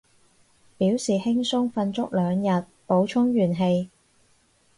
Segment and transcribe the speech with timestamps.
[0.79, 3.91] 表示輕鬆瞓足兩日，補充元氣